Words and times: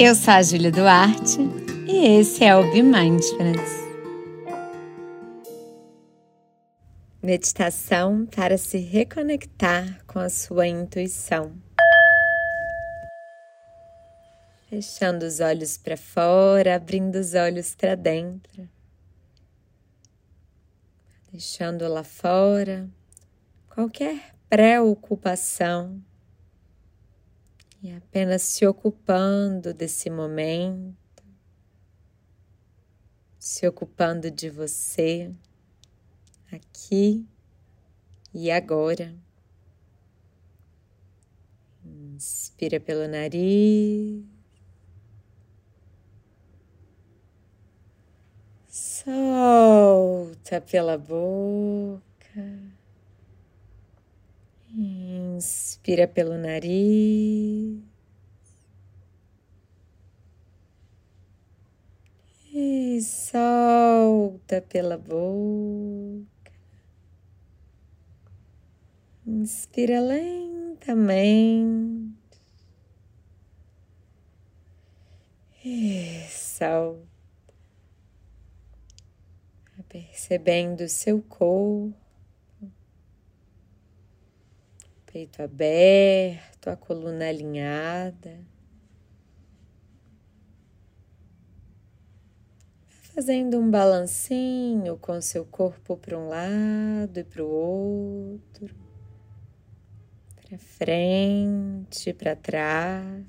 Eu 0.00 0.14
sou 0.14 0.32
a 0.32 0.42
Júlia 0.44 0.70
Duarte 0.70 1.40
e 1.88 2.20
esse 2.20 2.44
é 2.44 2.54
o 2.54 2.62
Be 2.70 2.84
Mindfulness. 2.84 3.88
Meditação 7.20 8.24
para 8.24 8.56
se 8.56 8.78
reconectar 8.78 10.04
com 10.06 10.20
a 10.20 10.30
sua 10.30 10.68
intuição. 10.68 11.52
Fechando 14.70 15.26
os 15.26 15.40
olhos 15.40 15.76
para 15.76 15.96
fora, 15.96 16.76
abrindo 16.76 17.16
os 17.16 17.34
olhos 17.34 17.74
para 17.74 17.96
dentro. 17.96 18.68
Deixando 21.32 21.88
lá 21.88 22.04
fora 22.04 22.88
qualquer 23.68 24.32
preocupação 24.48 26.00
e 27.82 27.92
apenas 27.92 28.42
se 28.42 28.66
ocupando 28.66 29.72
desse 29.72 30.10
momento, 30.10 31.22
se 33.38 33.66
ocupando 33.66 34.30
de 34.30 34.50
você 34.50 35.32
aqui 36.50 37.26
e 38.34 38.50
agora. 38.50 39.14
Inspira 41.84 42.80
pelo 42.80 43.06
nariz. 43.06 44.24
Solta 48.68 50.60
pela 50.60 50.98
boca. 50.98 52.02
Inspira 54.80 56.06
pelo 56.06 56.38
nariz. 56.38 57.82
E 62.54 63.00
solta 63.02 64.62
pela 64.62 64.96
boca. 64.96 66.52
Inspira 69.26 70.00
lentamente. 70.00 71.18
E 75.64 76.24
solta. 76.30 77.08
Percebendo 79.88 80.88
seu 80.88 81.20
corpo 81.20 82.07
peito 85.18 85.42
aberto, 85.42 86.68
a 86.68 86.76
coluna 86.76 87.28
alinhada. 87.28 88.38
Fazendo 92.86 93.58
um 93.58 93.68
balancinho 93.68 94.96
com 94.96 95.20
seu 95.20 95.44
corpo 95.44 95.96
para 95.96 96.16
um 96.16 96.28
lado 96.28 97.18
e 97.18 97.24
para 97.24 97.42
o 97.42 97.48
outro, 97.48 98.76
para 100.36 100.56
frente, 100.56 102.12
para 102.12 102.36
trás, 102.36 103.26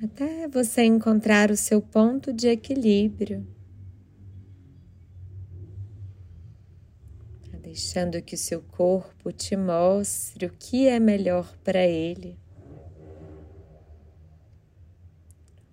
até 0.00 0.46
você 0.46 0.84
encontrar 0.84 1.50
o 1.50 1.56
seu 1.56 1.82
ponto 1.82 2.32
de 2.32 2.46
equilíbrio. 2.46 3.44
Deixando 7.68 8.22
que 8.22 8.34
o 8.34 8.38
seu 8.38 8.62
corpo 8.62 9.30
te 9.30 9.54
mostre 9.54 10.46
o 10.46 10.50
que 10.50 10.88
é 10.88 10.98
melhor 10.98 11.54
para 11.58 11.86
ele. 11.86 12.38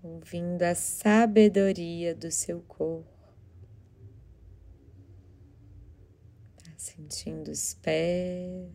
Ouvindo 0.03 0.61
a 0.63 0.75
sabedoria 0.75 2.13
do 2.13 2.29
seu 2.29 2.59
corpo, 2.63 3.33
tá 6.57 6.71
sentindo 6.77 7.49
os 7.49 7.75
pés, 7.75 8.69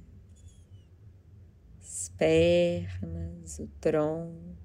as 1.78 2.08
pernas, 2.16 3.58
o 3.58 3.68
tronco, 3.82 4.56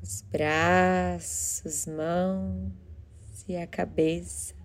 os 0.00 0.22
braços, 0.22 1.86
mãos 1.86 2.72
e 3.48 3.56
a 3.56 3.66
cabeça. 3.66 4.59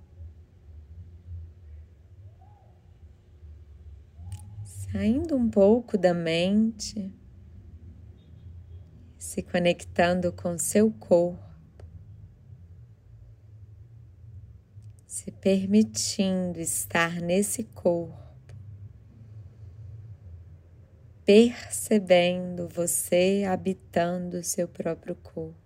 Saindo 4.95 5.35
um 5.35 5.49
pouco 5.49 5.97
da 5.97 6.13
mente, 6.13 7.13
se 9.17 9.43
conectando 9.43 10.31
com 10.31 10.57
seu 10.57 10.89
corpo, 10.89 11.43
se 15.05 15.31
permitindo 15.31 16.61
estar 16.61 17.19
nesse 17.19 17.65
corpo, 17.65 18.55
percebendo 21.25 22.69
você 22.69 23.43
habitando 23.45 24.37
o 24.37 24.43
seu 24.45 24.65
próprio 24.65 25.17
corpo. 25.17 25.64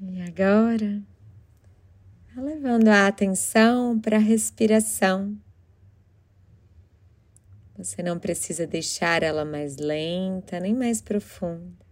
E 0.00 0.22
agora, 0.22 1.02
levando 2.36 2.86
a 2.86 3.08
atenção 3.08 3.98
para 3.98 4.16
a 4.16 4.20
respiração. 4.20 5.36
Você 7.76 8.00
não 8.02 8.18
precisa 8.18 8.66
deixar 8.66 9.24
ela 9.24 9.44
mais 9.44 9.76
lenta 9.76 10.60
nem 10.60 10.74
mais 10.74 11.00
profunda. 11.00 11.86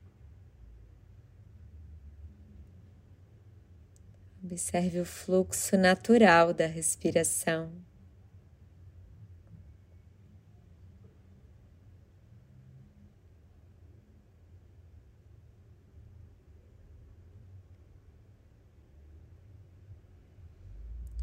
Observe 4.44 5.00
o 5.00 5.04
fluxo 5.04 5.76
natural 5.76 6.54
da 6.54 6.66
respiração. 6.66 7.72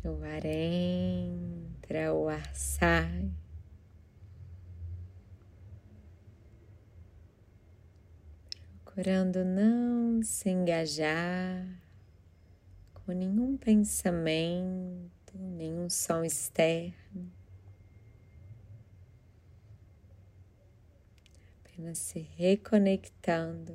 O 0.06 0.22
ar 0.26 0.46
entra, 0.46 2.14
o 2.14 2.28
ar 2.28 2.54
sai. 2.54 3.32
Procurando 8.84 9.46
não 9.46 10.22
se 10.22 10.50
engajar 10.50 11.66
com 12.94 13.14
nenhum 13.14 13.56
pensamento, 13.56 15.38
nenhum 15.38 15.90
som 15.90 16.24
externo. 16.24 17.32
Apenas 21.64 21.98
se 21.98 22.20
reconectando 22.20 23.74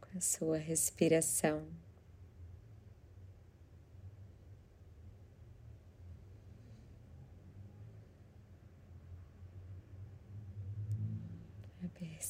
com 0.00 0.16
a 0.18 0.20
sua 0.20 0.56
respiração. 0.56 1.62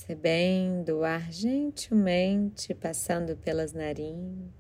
Percebendo 0.03 0.99
o 0.99 1.05
ar 1.05 1.31
gentilmente 1.33 2.75
passando 2.75 3.37
pelas 3.37 3.73
narinas. 3.73 4.51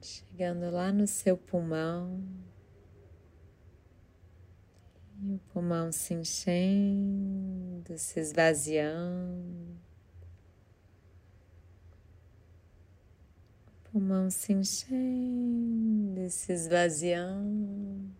Chegando 0.00 0.70
lá 0.70 0.92
no 0.92 1.06
seu 1.06 1.36
pulmão, 1.36 2.20
e 5.22 5.34
o 5.34 5.38
pulmão 5.52 5.92
se 5.92 6.12
enchendo, 6.12 7.96
se 7.96 8.18
esvaziando, 8.18 9.78
o 13.68 13.90
pulmão 13.92 14.28
se 14.28 14.52
enchendo, 14.52 16.28
se 16.28 16.52
esvaziando. 16.52 18.14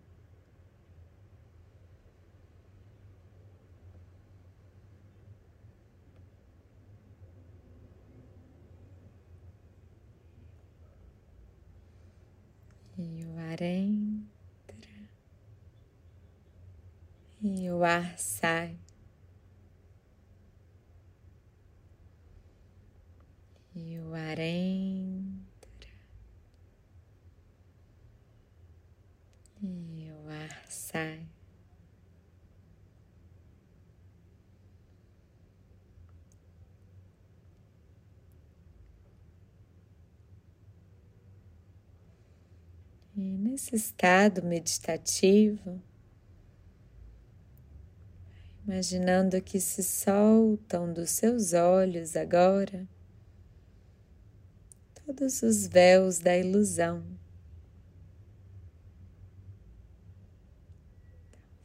e 12.97 13.25
o 13.25 13.39
ar 13.55 13.61
entra 13.61 15.09
e 17.41 17.71
o 17.71 17.83
ar 17.83 18.17
sai. 18.17 18.77
E 23.73 23.99
o 23.99 24.13
ar 24.13 24.39
entra 24.39 25.89
e 29.61 30.11
o 30.11 30.29
ar 30.29 30.65
sai. 30.69 31.35
E 43.17 43.21
nesse 43.21 43.77
estado 43.77 44.43
meditativo, 44.43 45.81
imaginando 48.67 49.41
que 49.41 49.57
se 49.61 49.81
soltam 49.81 50.91
dos 50.91 51.11
seus 51.11 51.53
olhos 51.53 52.17
agora 52.17 52.85
todos 55.05 55.41
os 55.43 55.65
véus 55.65 56.19
da 56.19 56.35
ilusão. 56.37 57.05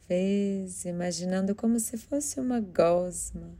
Talvez 0.07 0.85
imaginando 0.85 1.53
como 1.53 1.81
se 1.81 1.97
fosse 1.97 2.39
uma 2.39 2.61
gosma 2.61 3.51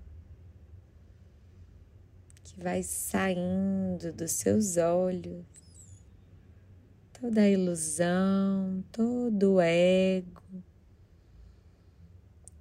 que 2.44 2.58
vai 2.62 2.84
saindo 2.84 4.14
dos 4.14 4.32
seus 4.32 4.78
olhos 4.78 5.61
toda 7.22 7.42
a 7.42 7.50
ilusão, 7.50 8.84
todo 8.92 9.54
o 9.54 9.62
ego, 9.62 10.42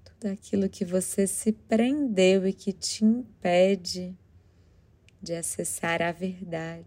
tudo 0.05 0.31
aquilo 0.31 0.69
que 0.69 0.85
você 0.85 1.27
se 1.27 1.51
prendeu 1.51 2.47
e 2.47 2.53
que 2.53 2.71
te 2.71 3.03
impede 3.03 4.15
de 5.23 5.35
acessar 5.35 6.03
a 6.03 6.13
verdade. 6.13 6.87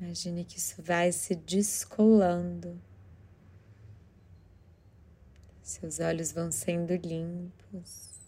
Imagine 0.00 0.44
que 0.44 0.58
isso 0.58 0.82
vai 0.82 1.12
se 1.12 1.36
descolando. 1.36 2.78
Seus 5.62 6.00
olhos 6.00 6.32
vão 6.32 6.50
sendo 6.50 6.94
limpos, 6.96 8.18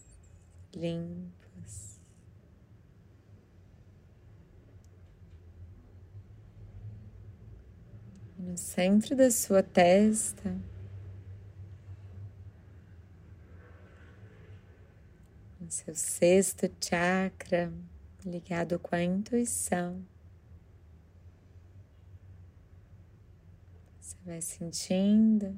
limpos. 0.73 1.38
No 8.39 8.57
centro 8.57 9.15
da 9.15 9.29
sua 9.29 9.61
testa. 9.61 10.57
No 15.59 15.69
seu 15.69 15.93
sexto 15.93 16.71
chakra, 16.81 17.71
ligado 18.25 18.79
com 18.79 18.95
a 18.95 19.03
intuição. 19.03 20.01
Você 23.99 24.15
vai 24.25 24.41
sentindo 24.41 25.55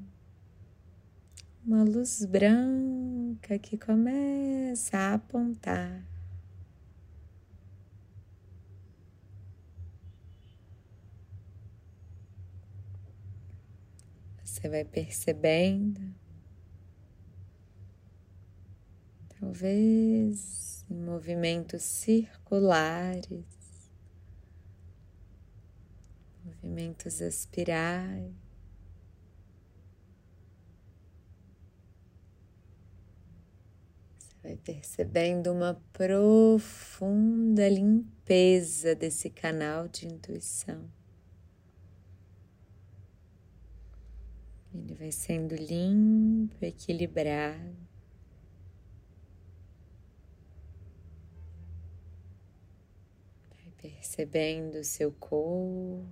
uma 1.64 1.84
luz 1.84 2.26
branca 2.26 3.60
que 3.60 3.78
começa 3.78 4.98
a 4.98 5.14
apontar 5.14 6.11
Você 14.62 14.70
vai 14.70 14.86
percebendo, 14.86 16.00
talvez 19.40 20.86
em 20.88 20.94
movimentos 20.94 21.82
circulares, 21.82 23.44
movimentos 26.46 27.22
espirais. 27.22 28.32
Vai 34.44 34.58
percebendo 34.58 35.52
uma 35.52 35.74
profunda 35.92 37.68
limpeza 37.68 38.94
desse 38.94 39.32
canal 39.32 39.88
de 39.88 40.06
intuição. 40.06 41.01
Ele 44.74 44.94
vai 44.96 45.12
sendo 45.12 45.54
limpo, 45.54 46.56
equilibrado. 46.64 47.76
Vai 53.50 53.72
percebendo 53.82 54.76
o 54.76 54.84
seu 54.84 55.12
corpo, 55.12 56.06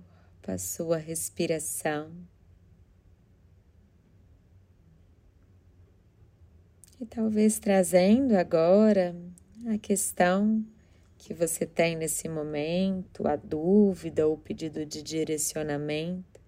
a 0.46 0.58
sua 0.58 0.98
respiração. 0.98 2.12
E 7.00 7.06
talvez 7.06 7.58
trazendo 7.58 8.36
agora 8.36 9.16
a 9.72 9.78
questão 9.78 10.62
que 11.16 11.32
você 11.32 11.64
tem 11.64 11.96
nesse 11.96 12.28
momento, 12.28 13.26
a 13.26 13.36
dúvida 13.36 14.26
ou 14.28 14.36
pedido 14.36 14.84
de 14.84 15.02
direcionamento 15.02 16.39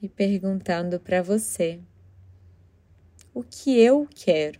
e 0.00 0.08
perguntando 0.08 0.98
para 1.00 1.22
você: 1.22 1.80
o 3.32 3.42
que 3.44 3.78
eu 3.80 4.08
quero? 4.12 4.58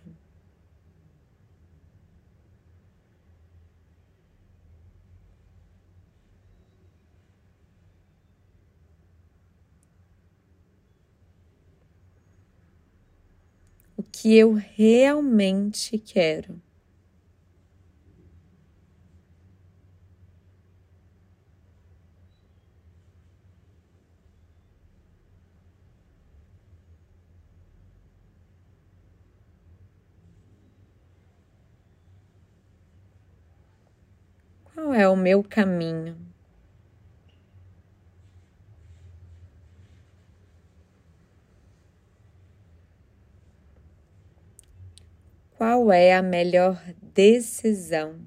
O 13.97 14.01
que 14.01 14.35
eu 14.35 14.53
realmente 14.53 15.99
quero? 15.99 16.61
Qual 34.63 34.86
é 34.99 35.07
o 35.07 35.15
meu 35.15 35.43
caminho? 35.43 36.17
Qual 45.55 45.91
é 45.91 46.15
a 46.15 46.23
melhor 46.23 46.81
decisão? 47.13 48.19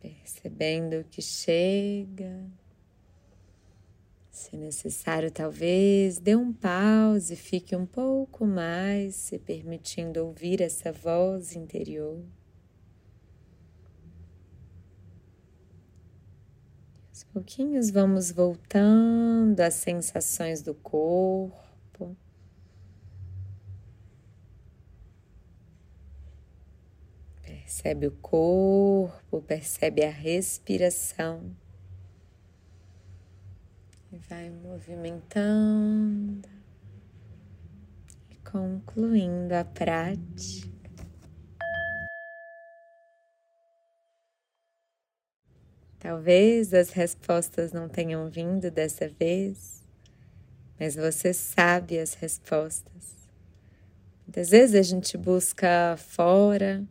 Percebendo 0.00 1.04
que 1.04 1.22
chega 1.22 2.50
se 4.54 4.56
necessário, 4.56 5.30
talvez 5.32 6.18
dê 6.18 6.36
um 6.36 6.52
pause, 6.52 7.34
fique 7.34 7.74
um 7.74 7.84
pouco 7.84 8.46
mais, 8.46 9.16
se 9.16 9.38
permitindo 9.38 10.24
ouvir 10.24 10.60
essa 10.60 10.92
voz 10.92 11.56
interior. 11.56 12.22
Aos 17.08 17.24
pouquinhos 17.24 17.90
vamos 17.90 18.30
voltando 18.30 19.58
às 19.60 19.74
sensações 19.74 20.62
do 20.62 20.74
corpo. 20.74 22.16
Percebe 27.42 28.06
o 28.06 28.12
corpo, 28.12 29.42
percebe 29.42 30.04
a 30.04 30.10
respiração 30.10 31.63
e 34.14 34.18
vai 34.28 34.48
movimentando 34.48 36.48
e 38.30 38.36
concluindo 38.48 39.52
a 39.52 39.64
prática. 39.64 40.72
Talvez 45.98 46.72
as 46.72 46.90
respostas 46.90 47.72
não 47.72 47.88
tenham 47.88 48.30
vindo 48.30 48.70
dessa 48.70 49.08
vez, 49.08 49.84
mas 50.78 50.94
você 50.94 51.32
sabe 51.32 51.98
as 51.98 52.14
respostas. 52.14 53.16
Muitas 54.24 54.50
vezes 54.50 54.76
a 54.76 54.82
gente 54.82 55.18
busca 55.18 55.96
fora, 55.96 56.84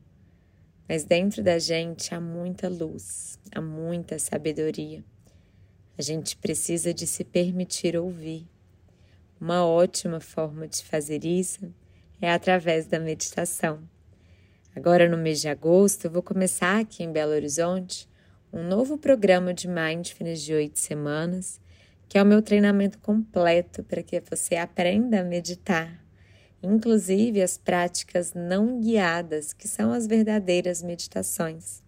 mas 0.90 1.06
dentro 1.06 1.42
da 1.42 1.58
gente 1.58 2.14
há 2.14 2.20
muita 2.20 2.68
luz, 2.68 3.40
há 3.56 3.62
muita 3.62 4.20
sabedoria. 4.20 5.06
A 5.96 6.02
gente 6.02 6.36
precisa 6.36 6.92
de 6.92 7.06
se 7.06 7.24
permitir 7.24 7.96
ouvir. 7.96 8.48
Uma 9.40 9.64
ótima 9.64 10.20
forma 10.20 10.68
de 10.68 10.84
fazer 10.84 11.24
isso 11.24 11.72
é 12.20 12.32
através 12.32 12.88
da 12.88 13.00
meditação. 13.00 13.80
Agora, 14.76 15.08
no 15.08 15.18
mês 15.18 15.40
de 15.40 15.50
agosto, 15.50 16.06
eu 16.06 16.12
vou 16.12 16.24
começar 16.24 16.80
aqui 16.80 17.04
em 17.04 17.12
Belo 17.12 17.34
Horizonte 17.34 18.10
um 18.52 18.64
novo 18.64 18.98
programa 18.98 19.54
de 19.54 19.68
Mindfulness 19.68 20.42
de 20.42 20.54
oito 20.56 20.80
semanas, 20.80 21.62
que 22.10 22.18
é 22.18 22.24
o 22.24 22.26
meu 22.26 22.42
treinamento 22.42 22.98
completo 22.98 23.84
para 23.84 24.02
que 24.02 24.20
você 24.20 24.56
aprenda 24.56 25.22
a 25.22 25.24
meditar, 25.24 26.04
inclusive 26.64 27.40
as 27.40 27.56
práticas 27.56 28.34
não 28.34 28.82
guiadas, 28.82 29.54
que 29.54 29.68
são 29.68 29.92
as 29.92 30.08
verdadeiras 30.08 30.82
meditações. 30.82 31.84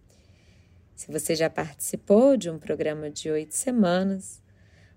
Se 0.96 1.12
você 1.12 1.36
já 1.36 1.50
participou 1.50 2.38
de 2.38 2.48
um 2.48 2.58
programa 2.58 3.10
de 3.10 3.30
oito 3.30 3.54
semanas, 3.54 4.42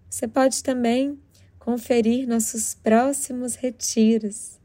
você 0.10 0.29
pode 0.29 0.63
também 0.63 1.20
conferir 1.60 2.25
nossos 2.25 2.74
próximos 2.74 3.56
retiros. 3.56 4.58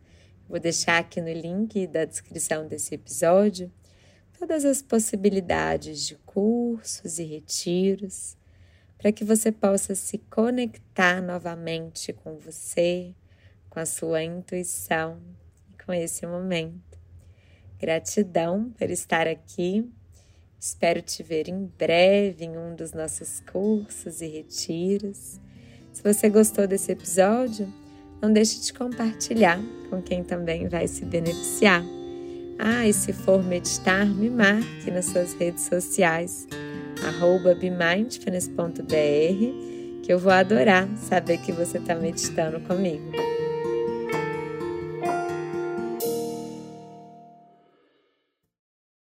Vou 0.49 0.61
deixar 0.61 0.99
aqui 0.99 1.21
no 1.21 1.33
link 1.33 1.89
da 1.89 2.05
descrição 2.05 2.69
desse 2.69 2.95
episódio 2.95 3.71
todas 4.39 4.65
as 4.65 4.81
possibilidades 4.81 6.07
de 6.07 6.15
cursos 6.25 7.19
e 7.19 7.25
retiros 7.25 8.37
para 8.97 9.11
que 9.11 9.25
você 9.25 9.51
possa 9.51 9.97
se 9.97 10.19
conectar 10.19 11.21
novamente 11.21 12.13
com 12.13 12.39
você, 12.39 13.13
com 13.69 13.81
a 13.81 13.87
sua 13.87 14.23
intuição 14.23 15.21
e 15.69 15.83
com 15.83 15.93
esse 15.93 16.25
momento. 16.29 16.97
Gratidão 17.77 18.71
por 18.71 18.89
estar 18.89 19.27
aqui. 19.27 19.91
Espero 20.67 21.03
te 21.03 21.23
ver 21.23 21.47
em 21.47 21.71
breve 21.79 22.47
em 22.47 22.57
um 22.57 22.75
dos 22.75 22.95
nossos 22.95 23.43
cursos 23.53 24.23
e 24.23 24.27
retiros. 24.27 25.39
Se 25.93 26.03
você 26.03 26.31
gostou 26.31 26.67
desse 26.67 26.91
episódio, 26.91 27.71
não 28.23 28.33
deixe 28.33 28.63
de 28.63 28.73
compartilhar 28.73 29.61
com 29.91 30.01
quem 30.01 30.25
também 30.25 30.67
vai 30.67 30.89
se 30.89 31.05
beneficiar. 31.05 31.85
Ah, 32.59 32.89
e 32.89 32.95
se 32.95 33.13
for 33.13 33.45
meditar, 33.45 34.07
me 34.07 34.31
marque 34.31 34.91
nas 34.91 35.05
suas 35.05 35.35
redes 35.35 35.65
sociais, 35.65 36.47
bemindfulness.br, 37.61 40.03
que 40.03 40.11
eu 40.11 40.19
vou 40.19 40.33
adorar 40.33 40.89
saber 40.97 41.43
que 41.43 41.53
você 41.53 41.77
está 41.77 41.95
meditando 41.95 42.59
comigo. 42.61 43.34